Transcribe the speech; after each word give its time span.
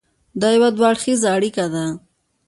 دا 0.41 0.47
یو 0.55 0.65
دوه 0.77 0.87
اړخیزه 0.91 1.27
اړیکه 1.35 1.65
ده. 1.73 1.85